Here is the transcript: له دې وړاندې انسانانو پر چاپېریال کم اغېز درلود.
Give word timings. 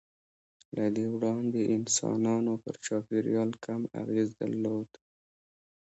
له 0.77 0.85
دې 0.95 1.05
وړاندې 1.15 1.71
انسانانو 1.75 2.53
پر 2.63 2.75
چاپېریال 2.85 3.51
کم 3.65 3.81
اغېز 4.01 4.29
درلود. 4.39 4.89